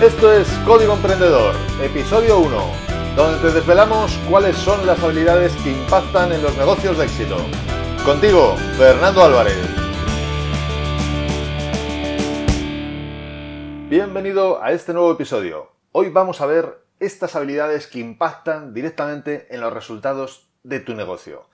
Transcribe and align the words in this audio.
Esto 0.00 0.32
es 0.32 0.48
Código 0.64 0.94
Emprendedor, 0.94 1.54
episodio 1.82 2.38
1, 2.38 3.16
donde 3.16 3.38
te 3.38 3.52
desvelamos 3.52 4.10
cuáles 4.30 4.56
son 4.56 4.86
las 4.86 4.98
habilidades 5.02 5.54
que 5.56 5.72
impactan 5.72 6.32
en 6.32 6.42
los 6.42 6.56
negocios 6.56 6.96
de 6.96 7.04
éxito. 7.04 7.36
Contigo, 8.02 8.56
Fernando 8.78 9.22
Álvarez. 9.22 9.58
Bienvenido 13.90 14.62
a 14.62 14.72
este 14.72 14.94
nuevo 14.94 15.12
episodio. 15.12 15.70
Hoy 15.92 16.08
vamos 16.08 16.40
a 16.40 16.46
ver 16.46 16.78
estas 16.98 17.36
habilidades 17.36 17.86
que 17.86 17.98
impactan 17.98 18.72
directamente 18.72 19.54
en 19.54 19.60
los 19.60 19.70
resultados 19.70 20.48
de 20.62 20.80
tu 20.80 20.94
negocio. 20.94 21.44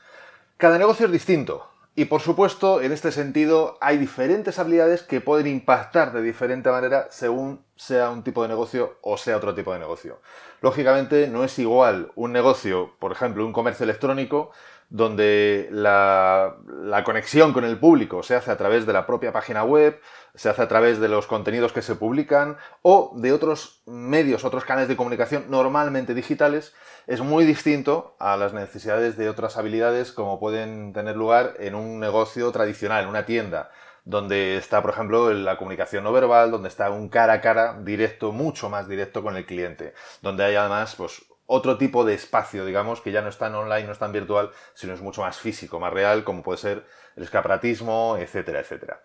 Cada 0.56 0.78
negocio 0.78 1.06
es 1.06 1.12
distinto, 1.12 1.68
y 1.98 2.04
por 2.04 2.20
supuesto, 2.20 2.82
en 2.82 2.92
este 2.92 3.10
sentido, 3.10 3.78
hay 3.80 3.96
diferentes 3.96 4.58
habilidades 4.58 5.02
que 5.02 5.22
pueden 5.22 5.46
impactar 5.46 6.12
de 6.12 6.20
diferente 6.20 6.70
manera 6.70 7.08
según 7.10 7.64
sea 7.74 8.10
un 8.10 8.22
tipo 8.22 8.42
de 8.42 8.48
negocio 8.48 8.98
o 9.00 9.16
sea 9.16 9.38
otro 9.38 9.54
tipo 9.54 9.72
de 9.72 9.78
negocio. 9.78 10.20
Lógicamente, 10.60 11.26
no 11.26 11.42
es 11.42 11.58
igual 11.58 12.12
un 12.14 12.32
negocio, 12.32 12.92
por 12.98 13.12
ejemplo, 13.12 13.46
un 13.46 13.54
comercio 13.54 13.84
electrónico, 13.84 14.50
donde 14.88 15.68
la, 15.72 16.56
conexión 17.04 17.52
con 17.52 17.64
el 17.64 17.78
público 17.78 18.22
se 18.22 18.34
hace 18.34 18.50
a 18.50 18.56
través 18.56 18.86
de 18.86 18.92
la 18.92 19.06
propia 19.06 19.32
página 19.32 19.64
web, 19.64 20.00
se 20.34 20.48
hace 20.48 20.62
a 20.62 20.68
través 20.68 21.00
de 21.00 21.08
los 21.08 21.26
contenidos 21.26 21.72
que 21.72 21.82
se 21.82 21.96
publican 21.96 22.56
o 22.82 23.12
de 23.16 23.32
otros 23.32 23.82
medios, 23.86 24.44
otros 24.44 24.64
canales 24.64 24.88
de 24.88 24.96
comunicación 24.96 25.46
normalmente 25.48 26.14
digitales, 26.14 26.74
es 27.06 27.20
muy 27.20 27.44
distinto 27.44 28.16
a 28.18 28.36
las 28.36 28.52
necesidades 28.52 29.16
de 29.16 29.28
otras 29.28 29.56
habilidades 29.56 30.12
como 30.12 30.40
pueden 30.40 30.92
tener 30.92 31.16
lugar 31.16 31.54
en 31.58 31.74
un 31.74 32.00
negocio 32.00 32.50
tradicional, 32.52 33.04
en 33.04 33.10
una 33.10 33.26
tienda, 33.26 33.70
donde 34.04 34.56
está, 34.56 34.82
por 34.82 34.92
ejemplo, 34.92 35.32
la 35.32 35.56
comunicación 35.56 36.04
no 36.04 36.12
verbal, 36.12 36.52
donde 36.52 36.68
está 36.68 36.90
un 36.90 37.08
cara 37.08 37.34
a 37.34 37.40
cara 37.40 37.80
directo, 37.82 38.30
mucho 38.30 38.68
más 38.68 38.88
directo 38.88 39.22
con 39.22 39.36
el 39.36 39.46
cliente, 39.46 39.94
donde 40.22 40.44
hay 40.44 40.54
además 40.54 40.94
pues, 40.94 41.24
otro 41.46 41.78
tipo 41.78 42.04
de 42.04 42.14
espacio, 42.14 42.64
digamos, 42.64 43.00
que 43.00 43.12
ya 43.12 43.22
no 43.22 43.28
es 43.28 43.38
tan 43.38 43.54
online, 43.54 43.84
no 43.84 43.92
es 43.92 43.98
tan 43.98 44.12
virtual, 44.12 44.50
sino 44.74 44.94
es 44.94 45.00
mucho 45.00 45.22
más 45.22 45.38
físico, 45.38 45.78
más 45.78 45.92
real, 45.92 46.24
como 46.24 46.42
puede 46.42 46.58
ser 46.58 46.84
el 47.16 47.22
escaparatismo, 47.22 48.16
etcétera, 48.18 48.60
etcétera. 48.60 49.00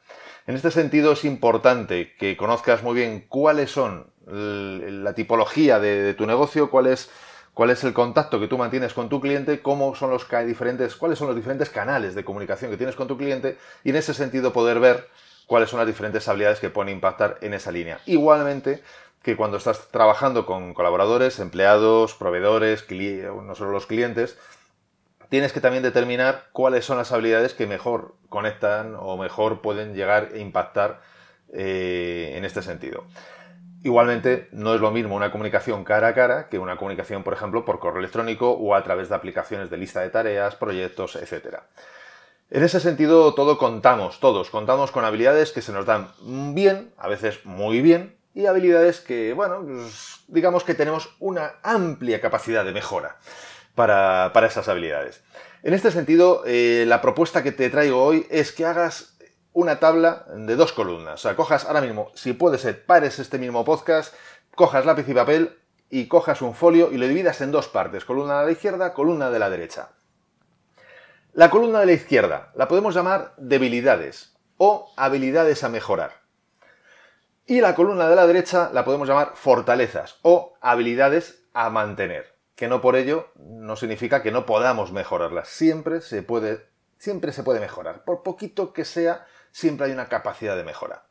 En 0.47 0.55
este 0.55 0.71
sentido 0.71 1.13
es 1.13 1.23
importante 1.23 2.15
que 2.17 2.35
conozcas 2.35 2.83
muy 2.83 2.95
bien 2.95 3.25
cuáles 3.29 3.71
son 3.71 4.11
la 4.25 5.13
tipología 5.13 5.79
de, 5.79 6.13
tu 6.13 6.25
negocio, 6.25 6.69
cuál 6.69 6.87
es, 6.87 7.09
cuál 7.53 7.69
es 7.69 7.83
el 7.83 7.93
contacto 7.93 8.39
que 8.39 8.47
tú 8.47 8.57
mantienes 8.57 8.93
con 8.93 9.09
tu 9.09 9.19
cliente, 9.21 9.61
cómo 9.61 9.95
son 9.95 10.09
los 10.09 10.27
diferentes, 10.45 10.95
cuáles 10.95 11.19
son 11.19 11.27
los 11.27 11.35
diferentes 11.35 11.69
canales 11.69 12.15
de 12.15 12.23
comunicación 12.23 12.71
que 12.71 12.77
tienes 12.77 12.95
con 12.95 13.07
tu 13.07 13.17
cliente 13.17 13.57
y 13.83 13.91
en 13.91 13.95
ese 13.97 14.13
sentido 14.13 14.53
poder 14.53 14.79
ver 14.79 15.07
cuáles 15.47 15.69
son 15.69 15.79
las 15.79 15.87
diferentes 15.87 16.27
habilidades 16.27 16.59
que 16.59 16.69
pueden 16.69 16.93
impactar 16.93 17.37
en 17.41 17.53
esa 17.53 17.71
línea. 17.71 17.99
Igualmente, 18.05 18.81
que 19.21 19.35
cuando 19.35 19.57
estás 19.57 19.89
trabajando 19.89 20.45
con 20.45 20.73
colaboradores, 20.73 21.39
empleados, 21.39 22.15
proveedores, 22.15 22.85
no 22.89 23.55
solo 23.55 23.71
los 23.71 23.85
clientes, 23.85 24.37
tienes 25.29 25.53
que 25.53 25.61
también 25.61 25.83
determinar 25.83 26.49
cuáles 26.51 26.85
son 26.85 26.97
las 26.97 27.11
habilidades 27.11 27.53
que 27.53 27.67
mejor 27.67 28.15
conectan 28.29 28.95
o 28.97 29.17
mejor 29.17 29.61
pueden 29.61 29.93
llegar 29.93 30.29
a 30.33 30.37
impactar 30.37 31.01
eh, 31.53 32.33
en 32.35 32.45
este 32.45 32.61
sentido. 32.61 33.05
Igualmente, 33.83 34.47
no 34.51 34.75
es 34.75 34.81
lo 34.81 34.91
mismo 34.91 35.15
una 35.15 35.31
comunicación 35.31 35.83
cara 35.83 36.09
a 36.09 36.13
cara 36.13 36.49
que 36.49 36.59
una 36.59 36.77
comunicación, 36.77 37.23
por 37.23 37.33
ejemplo, 37.33 37.65
por 37.65 37.79
correo 37.79 37.99
electrónico 37.99 38.51
o 38.51 38.75
a 38.75 38.83
través 38.83 39.09
de 39.09 39.15
aplicaciones 39.15 39.69
de 39.69 39.77
lista 39.77 40.01
de 40.01 40.09
tareas, 40.09 40.55
proyectos, 40.55 41.15
etc. 41.15 41.59
En 42.51 42.63
ese 42.63 42.79
sentido, 42.79 43.33
todo 43.33 43.57
contamos, 43.57 44.19
todos 44.19 44.49
contamos 44.49 44.91
con 44.91 45.05
habilidades 45.05 45.51
que 45.51 45.61
se 45.61 45.71
nos 45.71 45.85
dan 45.85 46.09
bien, 46.53 46.93
a 46.97 47.07
veces 47.07 47.43
muy 47.45 47.81
bien, 47.81 48.15
y 48.33 48.45
habilidades 48.45 48.99
que, 48.99 49.33
bueno, 49.33 49.63
pues, 49.65 50.23
digamos 50.27 50.63
que 50.63 50.73
tenemos 50.73 51.15
una 51.19 51.53
amplia 51.63 52.21
capacidad 52.21 52.63
de 52.63 52.71
mejora 52.71 53.17
para, 53.75 54.31
esas 54.45 54.67
habilidades. 54.67 55.23
En 55.63 55.73
este 55.73 55.91
sentido, 55.91 56.43
eh, 56.45 56.85
la 56.87 57.01
propuesta 57.01 57.43
que 57.43 57.51
te 57.51 57.69
traigo 57.69 58.03
hoy 58.03 58.25
es 58.29 58.51
que 58.51 58.65
hagas 58.65 59.17
una 59.53 59.79
tabla 59.79 60.25
de 60.33 60.55
dos 60.55 60.71
columnas. 60.71 61.15
O 61.15 61.17
sea, 61.17 61.35
cojas 61.35 61.65
ahora 61.65 61.81
mismo, 61.81 62.11
si 62.15 62.33
puede 62.33 62.57
ser, 62.57 62.85
pares 62.85 63.19
este 63.19 63.37
mismo 63.37 63.65
podcast, 63.65 64.13
cojas 64.55 64.85
lápiz 64.85 65.07
y 65.07 65.13
papel 65.13 65.57
y 65.89 66.07
cojas 66.07 66.41
un 66.41 66.55
folio 66.55 66.91
y 66.91 66.97
lo 66.97 67.07
dividas 67.07 67.41
en 67.41 67.51
dos 67.51 67.67
partes, 67.67 68.05
columna 68.05 68.39
de 68.39 68.45
la 68.45 68.51
izquierda, 68.51 68.93
columna 68.93 69.29
de 69.29 69.39
la 69.39 69.49
derecha. 69.49 69.89
La 71.33 71.49
columna 71.49 71.79
de 71.79 71.85
la 71.85 71.93
izquierda 71.93 72.51
la 72.55 72.67
podemos 72.67 72.95
llamar 72.95 73.33
debilidades 73.37 74.33
o 74.57 74.91
habilidades 74.97 75.63
a 75.63 75.69
mejorar. 75.69 76.20
Y 77.51 77.59
la 77.59 77.75
columna 77.75 78.07
de 78.07 78.15
la 78.15 78.27
derecha 78.27 78.69
la 78.71 78.85
podemos 78.85 79.09
llamar 79.09 79.33
fortalezas 79.35 80.19
o 80.21 80.53
habilidades 80.61 81.43
a 81.51 81.69
mantener, 81.69 82.33
que 82.55 82.69
no 82.69 82.79
por 82.79 82.95
ello 82.95 83.27
no 83.35 83.75
significa 83.75 84.23
que 84.23 84.31
no 84.31 84.45
podamos 84.45 84.93
mejorarlas. 84.93 85.49
Siempre 85.49 85.99
se 85.99 86.23
puede, 86.23 86.65
siempre 86.97 87.33
se 87.33 87.43
puede 87.43 87.59
mejorar. 87.59 88.05
Por 88.05 88.23
poquito 88.23 88.71
que 88.71 88.85
sea, 88.85 89.25
siempre 89.51 89.87
hay 89.87 89.91
una 89.91 90.07
capacidad 90.07 90.55
de 90.55 90.63
mejora. 90.63 91.03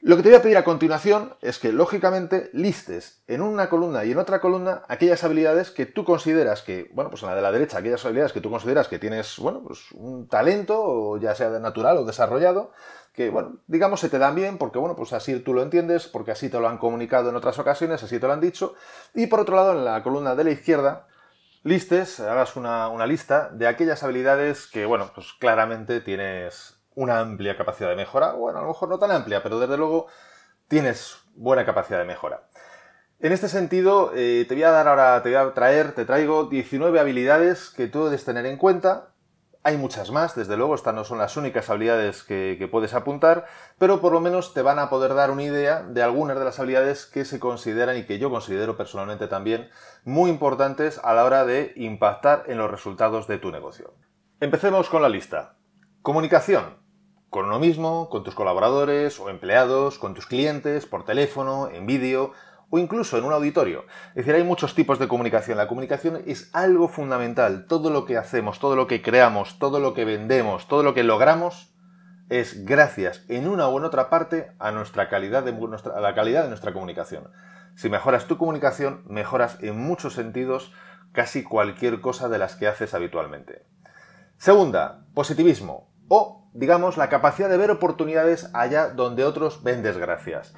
Lo 0.00 0.16
que 0.16 0.22
te 0.22 0.30
voy 0.30 0.38
a 0.38 0.42
pedir 0.42 0.56
a 0.56 0.64
continuación 0.64 1.36
es 1.42 1.58
que, 1.60 1.72
lógicamente, 1.72 2.50
listes 2.52 3.22
en 3.28 3.42
una 3.42 3.68
columna 3.68 4.04
y 4.04 4.12
en 4.12 4.18
otra 4.18 4.40
columna 4.40 4.82
aquellas 4.88 5.22
habilidades 5.22 5.70
que 5.70 5.86
tú 5.86 6.04
consideras 6.04 6.62
que, 6.62 6.90
bueno, 6.92 7.10
pues 7.10 7.22
en 7.22 7.28
la 7.28 7.36
de 7.36 7.42
la 7.42 7.52
derecha, 7.52 7.78
aquellas 7.78 8.04
habilidades 8.04 8.32
que 8.32 8.40
tú 8.40 8.50
consideras 8.50 8.88
que 8.88 8.98
tienes, 8.98 9.36
bueno, 9.38 9.62
pues 9.62 9.92
un 9.92 10.26
talento, 10.26 11.18
ya 11.18 11.34
sea 11.34 11.50
natural 11.50 11.98
o 11.98 12.04
desarrollado, 12.04 12.72
que, 13.20 13.28
bueno, 13.28 13.58
digamos, 13.66 14.00
se 14.00 14.08
te 14.08 14.18
dan 14.18 14.34
bien 14.34 14.56
porque, 14.56 14.78
bueno, 14.78 14.96
pues 14.96 15.12
así 15.12 15.38
tú 15.40 15.52
lo 15.52 15.62
entiendes, 15.62 16.06
porque 16.06 16.30
así 16.30 16.48
te 16.48 16.58
lo 16.58 16.66
han 16.66 16.78
comunicado 16.78 17.28
en 17.28 17.36
otras 17.36 17.58
ocasiones, 17.58 18.02
así 18.02 18.18
te 18.18 18.26
lo 18.26 18.32
han 18.32 18.40
dicho. 18.40 18.72
Y 19.12 19.26
por 19.26 19.40
otro 19.40 19.56
lado, 19.56 19.72
en 19.72 19.84
la 19.84 20.02
columna 20.02 20.34
de 20.34 20.44
la 20.44 20.52
izquierda, 20.52 21.06
listes, 21.62 22.18
hagas 22.20 22.56
una, 22.56 23.06
lista 23.06 23.50
de 23.50 23.66
aquellas 23.66 24.02
habilidades 24.02 24.66
que, 24.66 24.86
bueno, 24.86 25.10
pues 25.14 25.34
claramente 25.38 26.00
tienes 26.00 26.80
una 26.94 27.20
amplia 27.20 27.58
capacidad 27.58 27.90
de 27.90 27.96
mejora, 27.96 28.32
bueno, 28.32 28.60
a 28.60 28.62
lo 28.62 28.68
mejor 28.68 28.88
no 28.88 28.98
tan 28.98 29.10
amplia, 29.10 29.42
pero 29.42 29.60
desde 29.60 29.76
luego 29.76 30.06
tienes 30.66 31.18
buena 31.34 31.66
capacidad 31.66 31.98
de 31.98 32.06
mejora. 32.06 32.44
En 33.18 33.32
este 33.32 33.50
sentido, 33.50 34.12
eh, 34.14 34.46
te 34.48 34.54
voy 34.54 34.62
a 34.62 34.70
dar 34.70 34.88
ahora, 34.88 35.22
te 35.22 35.28
voy 35.28 35.36
a 35.36 35.52
traer, 35.52 35.92
te 35.92 36.06
traigo 36.06 36.44
19 36.44 36.98
habilidades 36.98 37.68
que 37.68 37.86
tú 37.86 38.06
debes 38.06 38.24
tener 38.24 38.46
en 38.46 38.56
cuenta. 38.56 39.09
Hay 39.62 39.76
muchas 39.76 40.10
más, 40.10 40.34
desde 40.34 40.56
luego, 40.56 40.74
estas 40.74 40.94
no 40.94 41.04
son 41.04 41.18
las 41.18 41.36
únicas 41.36 41.68
habilidades 41.68 42.22
que, 42.22 42.66
puedes 42.70 42.94
apuntar, 42.94 43.44
pero 43.78 44.00
por 44.00 44.10
lo 44.12 44.20
menos 44.20 44.54
te 44.54 44.62
van 44.62 44.78
a 44.78 44.88
poder 44.88 45.12
dar 45.12 45.30
una 45.30 45.42
idea 45.42 45.82
de 45.82 46.02
algunas 46.02 46.38
de 46.38 46.46
las 46.46 46.58
habilidades 46.58 47.04
que 47.04 47.26
se 47.26 47.38
consideran 47.38 47.98
y 47.98 48.04
que 48.04 48.18
yo 48.18 48.30
considero 48.30 48.78
personalmente 48.78 49.28
también 49.28 49.68
muy 50.04 50.30
importantes 50.30 50.98
a 51.04 51.12
la 51.12 51.26
hora 51.26 51.44
de 51.44 51.74
impactar 51.76 52.44
en 52.46 52.56
los 52.56 52.70
resultados 52.70 53.28
de 53.28 53.36
tu 53.36 53.50
negocio. 53.50 53.92
Empecemos 54.40 54.88
con 54.88 55.02
la 55.02 55.10
lista. 55.10 55.56
Comunicación. 56.00 56.78
Con 57.28 57.44
uno 57.44 57.58
mismo, 57.58 58.08
con 58.08 58.24
tus 58.24 58.34
colaboradores 58.34 59.20
o 59.20 59.28
empleados, 59.28 59.98
con 59.98 60.14
tus 60.14 60.24
clientes, 60.24 60.86
por 60.86 61.04
teléfono, 61.04 61.68
en 61.68 61.84
vídeo 61.86 62.32
o 62.70 62.78
incluso 62.78 63.18
en 63.18 63.24
un 63.24 63.32
auditorio. 63.32 63.84
Es 64.10 64.26
decir, 64.26 64.34
hay 64.34 64.44
muchos 64.44 64.74
tipos 64.74 64.98
de 64.98 65.08
comunicación. 65.08 65.58
La 65.58 65.68
comunicación 65.68 66.22
es 66.26 66.48
algo 66.54 66.88
fundamental. 66.88 67.66
Todo 67.66 67.90
lo 67.90 68.06
que 68.06 68.16
hacemos, 68.16 68.60
todo 68.60 68.76
lo 68.76 68.86
que 68.86 69.02
creamos, 69.02 69.58
todo 69.58 69.80
lo 69.80 69.92
que 69.92 70.04
vendemos, 70.04 70.68
todo 70.68 70.82
lo 70.82 70.94
que 70.94 71.04
logramos 71.04 71.74
es 72.28 72.64
gracias 72.64 73.24
en 73.28 73.48
una 73.48 73.66
o 73.66 73.76
en 73.76 73.84
otra 73.84 74.08
parte 74.08 74.52
a 74.60 74.70
nuestra 74.70 75.08
calidad 75.08 75.42
de 75.42 75.50
a 75.50 76.00
la 76.00 76.14
calidad 76.14 76.44
de 76.44 76.48
nuestra 76.48 76.72
comunicación. 76.72 77.28
Si 77.74 77.90
mejoras 77.90 78.26
tu 78.26 78.38
comunicación, 78.38 79.02
mejoras 79.08 79.58
en 79.60 79.76
muchos 79.76 80.14
sentidos 80.14 80.72
casi 81.12 81.42
cualquier 81.42 82.00
cosa 82.00 82.28
de 82.28 82.38
las 82.38 82.54
que 82.54 82.68
haces 82.68 82.94
habitualmente. 82.94 83.66
Segunda, 84.38 85.04
positivismo 85.12 85.90
o, 86.08 86.48
digamos, 86.54 86.96
la 86.96 87.08
capacidad 87.08 87.48
de 87.48 87.56
ver 87.56 87.70
oportunidades 87.70 88.48
allá 88.54 88.88
donde 88.88 89.24
otros 89.24 89.62
ven 89.64 89.82
desgracias. 89.82 90.54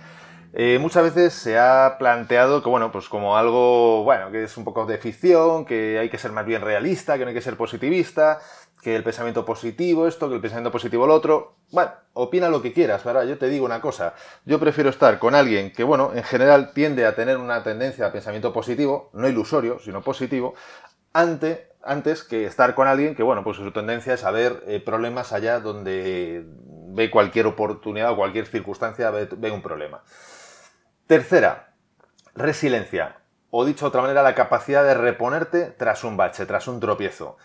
Eh, 0.55 0.79
muchas 0.79 1.03
veces 1.03 1.33
se 1.33 1.59
ha 1.59 1.97
planteado 1.99 2.63
que, 2.63 2.69
bueno, 2.69 2.93
pues 2.93 3.09
como 3.09 3.37
algo, 3.39 4.05
bueno, 4.05 4.31
que 4.31 4.45
es 4.45 4.57
un 4.57 4.65
poco 4.65 4.85
de 4.85 4.99
ficción, 4.99 5.65
que 5.65 5.99
hay 5.99 6.11
que 6.11 6.19
ser 6.19 6.33
más 6.33 6.45
bien 6.45 6.61
realista, 6.61 7.17
que 7.17 7.25
no 7.25 7.29
hay 7.29 7.35
que 7.35 7.41
ser 7.41 7.57
positivista, 7.57 8.39
que 8.83 8.95
el 8.95 9.03
pensamiento 9.03 9.45
positivo 9.47 10.07
esto, 10.07 10.29
que 10.29 10.35
el 10.35 10.41
pensamiento 10.41 10.71
positivo 10.71 11.07
lo 11.07 11.15
otro. 11.15 11.55
Bueno, 11.71 11.93
opina 12.13 12.49
lo 12.51 12.61
que 12.61 12.73
quieras, 12.73 13.03
¿verdad? 13.03 13.25
Yo 13.25 13.39
te 13.39 13.49
digo 13.49 13.65
una 13.65 13.81
cosa, 13.81 14.15
yo 14.45 14.61
prefiero 14.61 14.91
estar 14.91 15.19
con 15.19 15.35
alguien 15.35 15.73
que, 15.73 15.85
bueno, 15.85 16.11
en 16.15 16.23
general 16.23 16.73
tiende 16.75 17.07
a 17.07 17.15
tener 17.15 17.39
una 17.39 17.63
tendencia 17.63 18.07
a 18.07 18.13
pensamiento 18.13 18.53
positivo, 18.53 19.09
no 19.15 19.29
ilusorio, 19.29 19.79
sino 19.79 20.03
positivo, 20.03 20.55
ante 21.15 21.73
antes 21.85 22.23
que 22.23 22.45
estar 22.45 22.75
con 22.75 22.87
alguien 22.87 23.15
que, 23.15 23.23
bueno, 23.23 23.43
pues 23.43 23.57
su 23.57 23.73
tendencia 23.73 24.15
es 24.15 24.25
a 24.25 24.31
ver 24.31 24.63
eh, 24.67 24.81
problemas 24.81 25.33
allá 25.33 25.61
donde 25.61 26.45
ve 26.95 27.11
cualquier 27.11 27.47
oportunidad 27.47 28.13
o 28.13 28.17
cualquier 28.17 28.47
circunstancia, 28.47 29.11
ve, 29.11 29.51
un 29.51 29.63
problema. 29.63 30.03
Tercera, 31.13 31.75
resiliencia. 32.35 33.19
O 33.51 33.67
dicho 33.67 33.85
de 33.85 33.89
otra 33.89 34.01
manera, 34.01 34.23
la 34.23 34.35
capacidad 34.35 34.83
de 34.83 34.95
reponerte 34.95 35.67
tras 35.67 36.05
un 36.05 36.17
bache, 36.17 36.47
tras 36.47 36.69
un 36.69 36.81
tropiezo. 36.81 37.37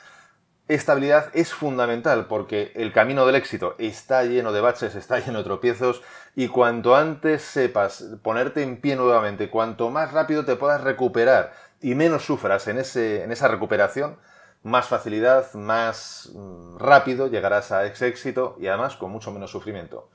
Esta 0.69 0.93
habilidad 0.93 1.29
es 1.33 1.53
fundamental 1.53 2.27
porque 2.27 2.71
el 2.75 2.93
camino 2.93 3.25
del 3.25 3.35
éxito 3.35 3.75
está 3.77 4.23
lleno 4.23 4.53
de 4.53 4.61
baches, 4.61 4.95
está 4.95 5.19
lleno 5.19 5.39
de 5.39 5.43
tropiezos 5.43 6.01
Y 6.33 6.47
cuanto 6.47 6.95
antes 6.95 7.41
sepas 7.41 8.05
ponerte 8.23 8.63
en 8.63 8.79
pie 8.79 8.95
nuevamente, 8.95 9.49
cuanto 9.49 9.89
más 9.89 10.13
rápido 10.13 10.45
te 10.45 10.55
puedas 10.55 10.79
recuperar 10.79 11.51
y 11.81 11.93
menos 11.93 12.23
sufras 12.23 12.69
en, 12.69 12.77
ese, 12.77 13.25
en 13.25 13.33
esa 13.33 13.49
recuperación, 13.49 14.17
más 14.63 14.87
facilidad, 14.87 15.53
más 15.55 16.31
mm, 16.33 16.77
rápido 16.77 17.27
llegarás 17.27 17.73
a 17.73 17.85
ese 17.85 18.07
éxito 18.07 18.55
y 18.61 18.67
además 18.67 18.95
con 18.95 19.11
mucho 19.11 19.29
menos 19.33 19.51
sufrimiento. 19.51 20.09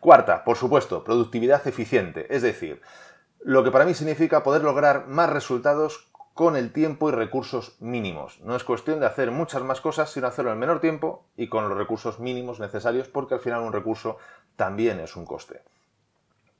Cuarta, 0.00 0.44
por 0.44 0.56
supuesto, 0.56 1.04
productividad 1.04 1.66
eficiente, 1.66 2.26
es 2.34 2.42
decir, 2.42 2.82
lo 3.40 3.64
que 3.64 3.70
para 3.70 3.84
mí 3.84 3.94
significa 3.94 4.42
poder 4.42 4.62
lograr 4.62 5.06
más 5.06 5.30
resultados 5.30 6.10
con 6.34 6.54
el 6.54 6.70
tiempo 6.70 7.08
y 7.08 7.12
recursos 7.12 7.76
mínimos. 7.80 8.40
No 8.40 8.56
es 8.56 8.62
cuestión 8.62 9.00
de 9.00 9.06
hacer 9.06 9.30
muchas 9.30 9.62
más 9.62 9.80
cosas, 9.80 10.10
sino 10.10 10.26
hacerlo 10.26 10.52
en 10.52 10.58
menor 10.58 10.80
tiempo 10.80 11.24
y 11.34 11.48
con 11.48 11.66
los 11.66 11.78
recursos 11.78 12.20
mínimos 12.20 12.60
necesarios, 12.60 13.08
porque 13.08 13.34
al 13.34 13.40
final 13.40 13.62
un 13.62 13.72
recurso 13.72 14.18
también 14.54 15.00
es 15.00 15.16
un 15.16 15.24
coste. 15.24 15.62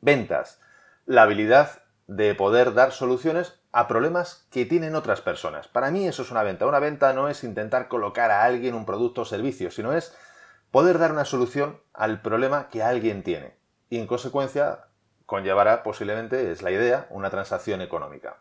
Ventas. 0.01 0.61
La 1.05 1.23
habilidad 1.23 1.83
de 2.07 2.35
poder 2.35 2.73
dar 2.73 2.93
soluciones 2.93 3.61
a 3.73 3.87
problemas 3.87 4.47
que 4.51 4.65
tienen 4.65 4.95
otras 4.95 5.21
personas. 5.21 5.69
Para 5.69 5.91
mí 5.91 6.07
eso 6.09 6.23
es 6.23 6.31
una 6.31 6.43
venta. 6.43 6.67
Una 6.67 6.79
venta 6.79 7.13
no 7.13 7.29
es 7.29 7.45
intentar 7.45 7.89
colocar 7.89 8.31
a 8.31 8.45
alguien 8.45 8.75
un 8.75 8.87
producto 8.87 9.23
o 9.23 9.25
servicio, 9.27 9.71
sino 9.71 9.93
es 9.93 10.17
poder 10.77 10.99
dar 10.99 11.11
una 11.11 11.25
solución 11.25 11.81
al 11.95 12.21
problema 12.21 12.69
que 12.69 12.83
alguien 12.83 13.23
tiene. 13.23 13.57
Y 13.89 13.99
en 13.99 14.07
consecuencia 14.07 14.89
conllevará 15.25 15.83
posiblemente, 15.83 16.53
es 16.53 16.61
la 16.61 16.71
idea, 16.71 17.07
una 17.09 17.31
transacción 17.31 17.81
económica. 17.81 18.41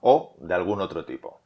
O 0.00 0.34
de 0.40 0.52
algún 0.52 0.80
otro 0.80 1.04
tipo. 1.04 1.42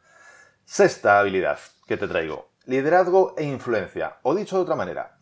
Sexta 0.64 1.20
habilidad 1.20 1.58
que 1.86 1.98
te 1.98 2.08
traigo. 2.08 2.48
Liderazgo 2.64 3.34
e 3.36 3.44
influencia. 3.44 4.16
O 4.22 4.34
dicho 4.34 4.56
de 4.56 4.62
otra 4.62 4.76
manera, 4.76 5.18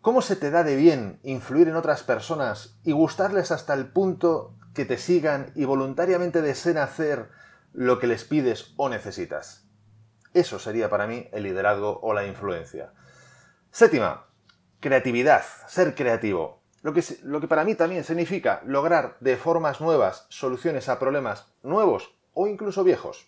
¿cómo 0.00 0.22
se 0.22 0.34
te 0.34 0.50
da 0.50 0.64
de 0.64 0.76
bien 0.76 1.20
influir 1.22 1.68
en 1.68 1.76
otras 1.76 2.02
personas 2.02 2.78
y 2.84 2.92
gustarles 2.92 3.50
hasta 3.50 3.74
el 3.74 3.88
punto 3.88 4.54
que 4.72 4.86
te 4.86 4.96
sigan 4.96 5.52
y 5.54 5.66
voluntariamente 5.66 6.40
deseen 6.40 6.78
hacer 6.78 7.28
lo 7.74 7.98
que 7.98 8.06
les 8.06 8.24
pides 8.24 8.72
o 8.78 8.88
necesitas. 8.88 9.68
Eso 10.32 10.58
sería 10.58 10.88
para 10.88 11.06
mí 11.06 11.28
el 11.32 11.42
liderazgo 11.42 12.00
o 12.00 12.14
la 12.14 12.26
influencia. 12.26 12.94
Séptima, 13.76 14.24
creatividad, 14.80 15.44
ser 15.66 15.94
creativo. 15.94 16.62
Lo 16.80 16.94
que, 16.94 17.04
lo 17.24 17.42
que 17.42 17.46
para 17.46 17.62
mí 17.62 17.74
también 17.74 18.04
significa 18.04 18.62
lograr 18.64 19.18
de 19.20 19.36
formas 19.36 19.82
nuevas 19.82 20.24
soluciones 20.30 20.88
a 20.88 20.98
problemas 20.98 21.48
nuevos 21.62 22.16
o 22.32 22.46
incluso 22.46 22.84
viejos. 22.84 23.26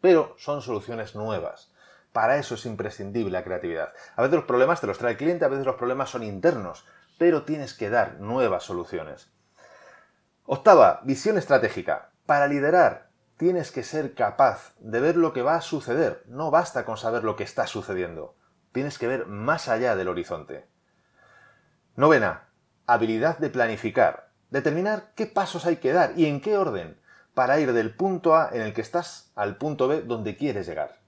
Pero 0.00 0.36
son 0.38 0.62
soluciones 0.62 1.16
nuevas. 1.16 1.72
Para 2.12 2.36
eso 2.38 2.54
es 2.54 2.66
imprescindible 2.66 3.32
la 3.32 3.42
creatividad. 3.42 3.92
A 4.14 4.22
veces 4.22 4.36
los 4.36 4.44
problemas 4.44 4.80
te 4.80 4.86
los 4.86 4.96
trae 4.96 5.10
el 5.10 5.18
cliente, 5.18 5.44
a 5.44 5.48
veces 5.48 5.66
los 5.66 5.74
problemas 5.74 6.10
son 6.10 6.22
internos, 6.22 6.84
pero 7.18 7.42
tienes 7.42 7.74
que 7.74 7.90
dar 7.90 8.20
nuevas 8.20 8.62
soluciones. 8.62 9.32
Octava, 10.44 11.00
visión 11.02 11.36
estratégica. 11.36 12.12
Para 12.26 12.46
liderar 12.46 13.08
tienes 13.36 13.72
que 13.72 13.82
ser 13.82 14.14
capaz 14.14 14.74
de 14.78 15.00
ver 15.00 15.16
lo 15.16 15.32
que 15.32 15.42
va 15.42 15.56
a 15.56 15.62
suceder. 15.62 16.22
No 16.28 16.52
basta 16.52 16.84
con 16.84 16.96
saber 16.96 17.24
lo 17.24 17.34
que 17.34 17.42
está 17.42 17.66
sucediendo. 17.66 18.37
Tienes 18.72 18.98
que 18.98 19.06
ver 19.06 19.26
más 19.26 19.68
allá 19.68 19.96
del 19.96 20.08
horizonte. 20.08 20.66
Novena, 21.96 22.48
habilidad 22.86 23.38
de 23.38 23.50
planificar. 23.50 24.30
Determinar 24.50 25.12
qué 25.14 25.26
pasos 25.26 25.66
hay 25.66 25.76
que 25.76 25.92
dar 25.92 26.12
y 26.16 26.26
en 26.26 26.40
qué 26.40 26.56
orden 26.56 26.98
para 27.34 27.60
ir 27.60 27.72
del 27.72 27.94
punto 27.94 28.34
A 28.34 28.50
en 28.52 28.62
el 28.62 28.72
que 28.72 28.80
estás 28.80 29.30
al 29.36 29.58
punto 29.58 29.86
B 29.86 30.02
donde 30.02 30.36
quieres 30.36 30.66
llegar. 30.66 30.98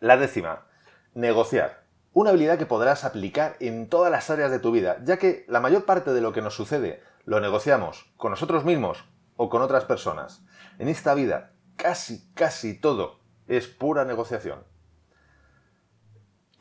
La 0.00 0.16
décima, 0.16 0.66
negociar. 1.14 1.84
Una 2.12 2.30
habilidad 2.30 2.58
que 2.58 2.66
podrás 2.66 3.04
aplicar 3.04 3.56
en 3.60 3.88
todas 3.88 4.10
las 4.10 4.28
áreas 4.28 4.50
de 4.50 4.58
tu 4.58 4.72
vida, 4.72 4.98
ya 5.04 5.16
que 5.16 5.46
la 5.48 5.60
mayor 5.60 5.86
parte 5.86 6.12
de 6.12 6.20
lo 6.20 6.32
que 6.32 6.42
nos 6.42 6.54
sucede 6.54 7.02
lo 7.24 7.40
negociamos 7.40 8.12
con 8.16 8.30
nosotros 8.30 8.64
mismos 8.64 9.04
o 9.36 9.48
con 9.48 9.62
otras 9.62 9.84
personas. 9.84 10.44
En 10.78 10.88
esta 10.88 11.14
vida, 11.14 11.52
casi, 11.76 12.30
casi 12.34 12.78
todo 12.78 13.20
es 13.46 13.68
pura 13.68 14.04
negociación. 14.04 14.64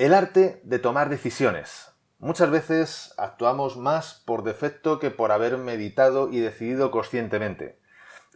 El 0.01 0.15
arte 0.15 0.59
de 0.63 0.79
tomar 0.79 1.09
decisiones. 1.09 1.91
Muchas 2.17 2.49
veces 2.49 3.13
actuamos 3.19 3.77
más 3.77 4.23
por 4.25 4.43
defecto 4.43 4.97
que 4.97 5.11
por 5.11 5.31
haber 5.31 5.59
meditado 5.59 6.31
y 6.31 6.39
decidido 6.39 6.89
conscientemente. 6.89 7.79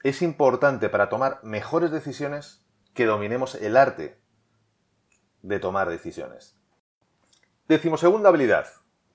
Es 0.03 0.21
importante 0.21 0.89
para 0.89 1.09
tomar 1.09 1.39
mejores 1.41 1.89
decisiones 1.89 2.63
que 2.93 3.07
dominemos 3.07 3.55
el 3.55 3.77
arte 3.77 4.21
de 5.41 5.59
tomar 5.59 5.89
decisiones. 5.89 6.55
Decimosegunda 7.67 8.29
habilidad, 8.29 8.67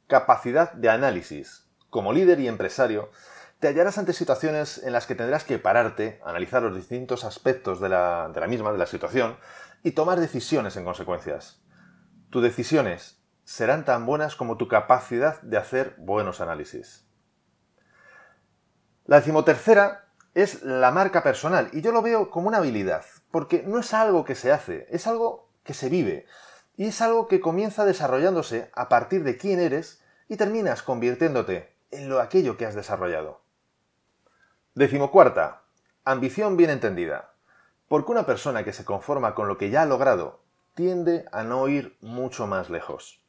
capacidad 0.08 0.72
de 0.72 0.88
análisis 0.88 1.70
como 1.88 2.12
líder 2.12 2.40
y 2.40 2.48
empresario, 2.48 3.12
te 3.60 3.68
hallarás 3.68 3.96
ante 3.96 4.12
situaciones 4.12 4.78
en 4.82 4.92
las 4.92 5.06
que 5.06 5.14
tendrás 5.14 5.44
que 5.44 5.60
pararte, 5.60 6.20
analizar 6.24 6.64
los 6.64 6.74
distintos 6.74 7.22
aspectos 7.22 7.78
de 7.78 7.90
la, 7.90 8.28
misma, 8.48 8.72
de 8.72 8.78
la 8.78 8.86
situación, 8.86 9.36
y 9.84 9.92
tomar 9.92 10.18
decisiones 10.18 10.76
en 10.76 10.84
consecuencias. 10.84 11.59
Tus 12.30 12.42
decisiones 12.42 13.20
serán 13.44 13.84
tan 13.84 14.06
buenas 14.06 14.36
como 14.36 14.56
tu 14.56 14.68
capacidad 14.68 15.40
de 15.42 15.56
hacer 15.56 15.96
buenos 15.98 16.40
análisis. 16.40 17.04
La 19.04 19.16
decimotercera 19.16 20.08
es 20.34 20.62
la 20.62 20.92
marca 20.92 21.24
personal, 21.24 21.68
y 21.72 21.80
yo 21.80 21.90
lo 21.90 22.02
veo 22.02 22.30
como 22.30 22.46
una 22.46 22.58
habilidad, 22.58 23.04
porque 23.32 23.64
no 23.66 23.80
es 23.80 23.92
algo 23.92 24.24
que 24.24 24.36
se 24.36 24.52
hace, 24.52 24.86
es 24.90 25.08
algo 25.08 25.50
que 25.64 25.74
se 25.74 25.88
vive, 25.88 26.26
y 26.76 26.86
es 26.86 27.00
algo 27.00 27.26
que 27.26 27.40
comienza 27.40 27.84
desarrollándose 27.84 28.70
a 28.74 28.88
partir 28.88 29.24
de 29.24 29.36
quién 29.36 29.58
eres 29.58 30.00
y 30.28 30.36
terminas 30.36 30.84
convirtiéndote 30.84 31.74
en 31.90 32.08
lo 32.08 32.20
aquello 32.20 32.56
que 32.56 32.64
has 32.64 32.76
desarrollado. 32.76 33.42
Decimocuarta, 34.76 35.62
ambición 36.04 36.56
bien 36.56 36.70
entendida. 36.70 37.32
Porque 37.88 38.12
una 38.12 38.24
persona 38.24 38.62
que 38.62 38.72
se 38.72 38.84
conforma 38.84 39.34
con 39.34 39.48
lo 39.48 39.58
que 39.58 39.70
ya 39.70 39.82
ha 39.82 39.86
logrado 39.86 40.39
tiende 40.74 41.24
a 41.32 41.42
no 41.42 41.68
ir 41.68 41.96
mucho 42.00 42.46
más 42.46 42.70
lejos. 42.70 43.22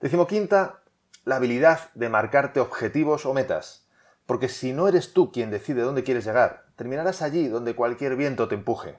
Decimoquinta, 0.00 0.82
la 1.24 1.36
habilidad 1.36 1.90
de 1.94 2.08
marcarte 2.08 2.60
objetivos 2.60 3.26
o 3.26 3.34
metas. 3.34 3.88
Porque 4.26 4.48
si 4.48 4.72
no 4.72 4.88
eres 4.88 5.12
tú 5.12 5.30
quien 5.30 5.50
decide 5.50 5.82
dónde 5.82 6.04
quieres 6.04 6.24
llegar, 6.24 6.66
terminarás 6.76 7.22
allí 7.22 7.48
donde 7.48 7.76
cualquier 7.76 8.16
viento 8.16 8.48
te 8.48 8.56
empuje. 8.56 8.98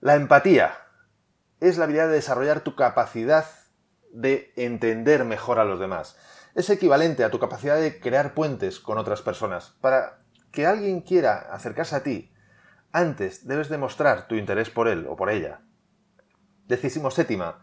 La 0.00 0.14
empatía 0.14 0.76
es 1.60 1.78
la 1.78 1.84
habilidad 1.84 2.08
de 2.08 2.14
desarrollar 2.14 2.60
tu 2.60 2.76
capacidad 2.76 3.46
de 4.10 4.52
entender 4.56 5.24
mejor 5.24 5.58
a 5.58 5.64
los 5.64 5.80
demás 5.80 6.16
es 6.54 6.70
equivalente 6.70 7.24
a 7.24 7.30
tu 7.30 7.38
capacidad 7.38 7.76
de 7.76 7.98
crear 8.00 8.34
puentes 8.34 8.78
con 8.78 8.98
otras 8.98 9.22
personas. 9.22 9.74
Para 9.80 10.18
que 10.52 10.66
alguien 10.66 11.00
quiera 11.00 11.48
acercarse 11.52 11.96
a 11.96 12.02
ti, 12.02 12.32
antes 12.92 13.46
debes 13.46 13.68
demostrar 13.68 14.28
tu 14.28 14.36
interés 14.36 14.70
por 14.70 14.88
él 14.88 15.06
o 15.08 15.16
por 15.16 15.30
ella. 15.30 15.62
Decimos 16.66 17.14
séptima, 17.14 17.58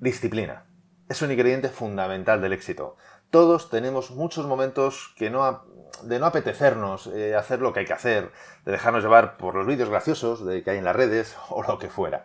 disciplina. 0.00 0.66
Es 1.08 1.22
un 1.22 1.30
ingrediente 1.30 1.70
fundamental 1.70 2.42
del 2.42 2.52
éxito. 2.52 2.96
Todos 3.30 3.70
tenemos 3.70 4.10
muchos 4.10 4.46
momentos 4.46 5.14
que 5.16 5.30
no 5.30 5.64
de 6.02 6.18
no 6.18 6.26
apetecernos 6.26 7.06
eh, 7.08 7.34
hacer 7.34 7.60
lo 7.60 7.72
que 7.72 7.80
hay 7.80 7.86
que 7.86 7.94
hacer, 7.94 8.30
de 8.64 8.72
dejarnos 8.72 9.02
llevar 9.02 9.36
por 9.38 9.54
los 9.54 9.66
vídeos 9.66 9.88
graciosos 9.88 10.44
de 10.44 10.62
que 10.62 10.70
hay 10.70 10.78
en 10.78 10.84
las 10.84 10.94
redes 10.94 11.36
o 11.48 11.62
lo 11.62 11.78
que 11.78 11.88
fuera. 11.88 12.24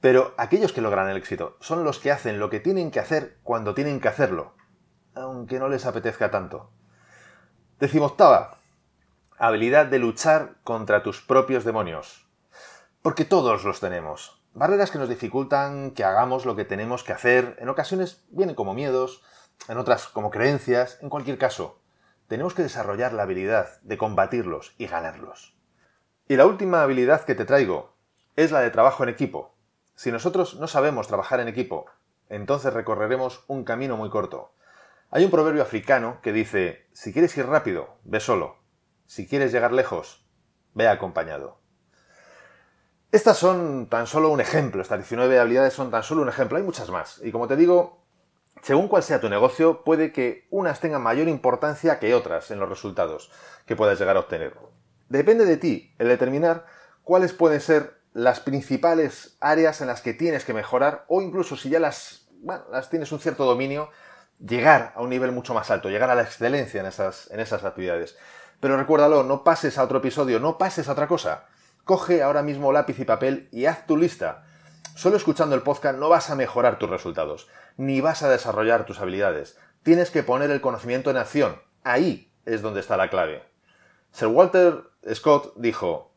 Pero 0.00 0.34
aquellos 0.38 0.72
que 0.72 0.80
logran 0.80 1.10
el 1.10 1.16
éxito 1.16 1.56
son 1.60 1.84
los 1.84 1.98
que 1.98 2.12
hacen 2.12 2.38
lo 2.38 2.48
que 2.48 2.60
tienen 2.60 2.90
que 2.90 3.00
hacer 3.00 3.38
cuando 3.42 3.74
tienen 3.74 4.00
que 4.00 4.08
hacerlo, 4.08 4.54
aunque 5.14 5.58
no 5.58 5.68
les 5.68 5.84
apetezca 5.84 6.30
tanto. 6.30 6.70
Decimoctava, 7.80 8.58
habilidad 9.36 9.86
de 9.86 9.98
luchar 9.98 10.54
contra 10.62 11.02
tus 11.02 11.20
propios 11.20 11.64
demonios. 11.64 12.26
Porque 13.02 13.24
todos 13.24 13.64
los 13.64 13.80
tenemos. 13.80 14.39
Barreras 14.52 14.90
que 14.90 14.98
nos 14.98 15.08
dificultan 15.08 15.92
que 15.92 16.02
hagamos 16.02 16.44
lo 16.44 16.56
que 16.56 16.64
tenemos 16.64 17.04
que 17.04 17.12
hacer. 17.12 17.56
En 17.60 17.68
ocasiones 17.68 18.24
vienen 18.30 18.56
como 18.56 18.74
miedos, 18.74 19.22
en 19.68 19.78
otras 19.78 20.08
como 20.08 20.30
creencias. 20.30 20.98
En 21.02 21.08
cualquier 21.08 21.38
caso, 21.38 21.80
tenemos 22.26 22.54
que 22.54 22.62
desarrollar 22.62 23.12
la 23.12 23.22
habilidad 23.22 23.80
de 23.82 23.96
combatirlos 23.96 24.74
y 24.76 24.86
ganarlos. 24.86 25.56
Y 26.26 26.34
la 26.34 26.46
última 26.46 26.82
habilidad 26.82 27.24
que 27.24 27.36
te 27.36 27.44
traigo 27.44 27.94
es 28.34 28.50
la 28.50 28.60
de 28.60 28.70
trabajo 28.70 29.04
en 29.04 29.08
equipo. 29.08 29.54
Si 29.94 30.10
nosotros 30.10 30.56
no 30.58 30.66
sabemos 30.66 31.06
trabajar 31.06 31.38
en 31.38 31.48
equipo, 31.48 31.86
entonces 32.28 32.72
recorreremos 32.72 33.44
un 33.46 33.62
camino 33.62 33.96
muy 33.96 34.10
corto. 34.10 34.52
Hay 35.10 35.24
un 35.24 35.30
proverbio 35.30 35.62
africano 35.62 36.18
que 36.22 36.32
dice, 36.32 36.88
si 36.92 37.12
quieres 37.12 37.36
ir 37.36 37.46
rápido, 37.46 37.98
ve 38.02 38.18
solo. 38.18 38.56
Si 39.06 39.28
quieres 39.28 39.52
llegar 39.52 39.72
lejos, 39.72 40.26
ve 40.74 40.88
acompañado. 40.88 41.59
Estas 43.12 43.38
son 43.38 43.88
tan 43.88 44.06
solo 44.06 44.30
un 44.30 44.40
ejemplo, 44.40 44.80
estas 44.80 44.98
19 44.98 45.40
habilidades 45.40 45.72
son 45.74 45.90
tan 45.90 46.04
solo 46.04 46.22
un 46.22 46.28
ejemplo, 46.28 46.58
hay 46.58 46.62
muchas 46.62 46.90
más. 46.90 47.20
Y 47.24 47.32
como 47.32 47.48
te 47.48 47.56
digo, 47.56 48.04
según 48.62 48.86
cuál 48.86 49.02
sea 49.02 49.20
tu 49.20 49.28
negocio, 49.28 49.82
puede 49.82 50.12
que 50.12 50.46
unas 50.50 50.78
tengan 50.78 51.02
mayor 51.02 51.26
importancia 51.26 51.98
que 51.98 52.14
otras 52.14 52.52
en 52.52 52.60
los 52.60 52.68
resultados 52.68 53.32
que 53.66 53.74
puedas 53.74 53.98
llegar 53.98 54.16
a 54.16 54.20
obtener. 54.20 54.54
Depende 55.08 55.44
de 55.44 55.56
ti 55.56 55.92
el 55.98 56.06
determinar 56.06 56.66
cuáles 57.02 57.32
pueden 57.32 57.60
ser 57.60 57.98
las 58.12 58.38
principales 58.38 59.36
áreas 59.40 59.80
en 59.80 59.88
las 59.88 60.02
que 60.02 60.14
tienes 60.14 60.44
que 60.44 60.54
mejorar 60.54 61.04
o 61.08 61.20
incluso 61.20 61.56
si 61.56 61.68
ya 61.68 61.80
las, 61.80 62.28
tienes 62.90 63.10
un 63.10 63.18
cierto 63.18 63.44
dominio, 63.44 63.90
llegar 64.38 64.92
a 64.94 65.02
un 65.02 65.10
nivel 65.10 65.32
mucho 65.32 65.52
más 65.52 65.68
alto, 65.72 65.88
llegar 65.88 66.10
a 66.10 66.14
la 66.14 66.22
excelencia 66.22 66.80
en 66.80 66.86
esas, 66.86 67.28
en 67.32 67.40
esas 67.40 67.64
actividades. 67.64 68.16
Pero 68.60 68.76
recuérdalo, 68.76 69.24
no 69.24 69.42
pases 69.42 69.78
a 69.78 69.82
otro 69.82 69.98
episodio, 69.98 70.38
no 70.38 70.58
pases 70.58 70.88
a 70.88 70.92
otra 70.92 71.08
cosa. 71.08 71.46
Coge 71.84 72.22
ahora 72.22 72.42
mismo 72.42 72.72
lápiz 72.72 72.98
y 72.98 73.04
papel 73.04 73.48
y 73.52 73.66
haz 73.66 73.86
tu 73.86 73.96
lista. 73.96 74.44
Solo 74.94 75.16
escuchando 75.16 75.54
el 75.54 75.62
podcast 75.62 75.98
no 75.98 76.08
vas 76.08 76.30
a 76.30 76.34
mejorar 76.34 76.78
tus 76.78 76.90
resultados, 76.90 77.48
ni 77.76 78.00
vas 78.00 78.22
a 78.22 78.28
desarrollar 78.28 78.84
tus 78.84 79.00
habilidades. 79.00 79.58
Tienes 79.82 80.10
que 80.10 80.22
poner 80.22 80.50
el 80.50 80.60
conocimiento 80.60 81.10
en 81.10 81.16
acción. 81.16 81.60
Ahí 81.84 82.32
es 82.44 82.62
donde 82.62 82.80
está 82.80 82.96
la 82.96 83.08
clave. 83.08 83.42
Sir 84.12 84.28
Walter 84.28 84.82
Scott 85.14 85.54
dijo, 85.56 86.12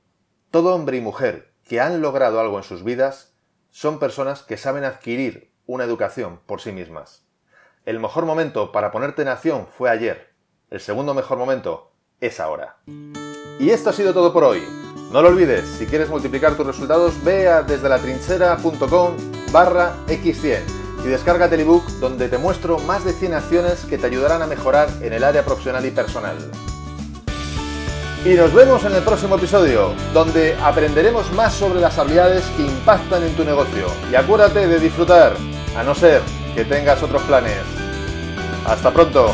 Todo 0.52 0.76
hombre 0.76 0.98
y 0.98 1.02
mujer 1.02 1.54
que 1.64 1.80
han 1.80 2.02
logrado 2.02 2.40
algo 2.40 2.58
en 2.58 2.64
sus 2.64 2.84
vidas 2.84 3.34
son 3.72 4.00
personas 4.00 4.44
que 4.44 4.58
saben 4.58 4.84
adquirir 4.84 5.54
una 5.66 5.84
educación 5.84 6.40
por 6.46 6.62
sí 6.62 6.72
mismas. 6.72 7.26
El 7.86 8.00
mejor 8.00 8.26
momento 8.26 8.72
para 8.72 8.92
ponerte 8.92 9.22
en 9.22 9.30
acción 9.30 9.68
fue 9.78 9.90
ayer. 9.90 10.34
El 10.70 10.80
segundo 10.80 11.14
mejor 11.14 11.38
momento 11.38 11.94
es 12.20 12.40
ahora. 12.40 12.78
Y 13.60 13.70
esto 13.70 13.90
ha 13.90 13.94
sido 13.94 14.14
todo 14.14 14.34
por 14.34 14.44
hoy. 14.44 14.83
No 15.14 15.22
lo 15.22 15.28
olvides, 15.28 15.70
si 15.78 15.86
quieres 15.86 16.10
multiplicar 16.10 16.56
tus 16.56 16.66
resultados, 16.66 17.14
ve 17.24 17.48
a 17.48 17.62
desde 17.62 17.88
la 17.88 18.00
trinchera.com 18.00 19.14
barra 19.52 19.94
x100 20.08 20.62
y 21.06 21.08
descárgate 21.08 21.54
el 21.54 21.62
ebook 21.62 21.86
donde 22.00 22.30
te 22.30 22.40
muestro 22.40 22.80
más 22.80 23.06
de 23.06 23.14
100 23.14 23.36
acciones 23.36 23.86
que 23.88 24.00
te 24.00 24.08
ayudarán 24.08 24.42
a 24.42 24.48
mejorar 24.48 24.90
en 25.02 25.14
el 25.14 25.24
área 25.24 25.46
profesional 25.46 25.86
y 25.86 25.92
personal. 25.92 26.36
Y 28.26 28.30
nos 28.30 28.52
vemos 28.56 28.84
en 28.86 28.96
el 28.96 29.04
próximo 29.04 29.36
episodio, 29.36 29.94
donde 30.16 30.58
aprenderemos 30.64 31.32
más 31.34 31.54
sobre 31.54 31.80
las 31.80 31.96
habilidades 32.00 32.44
que 32.58 32.64
impactan 32.64 33.22
en 33.22 33.36
tu 33.36 33.44
negocio. 33.44 33.86
Y 34.12 34.16
acuérdate 34.16 34.66
de 34.66 34.80
disfrutar, 34.80 35.34
a 35.78 35.84
no 35.84 35.94
ser 35.94 36.24
que 36.56 36.66
tengas 36.66 37.04
otros 37.04 37.22
planes. 37.24 37.62
Hasta 38.66 38.92
pronto. 38.92 39.32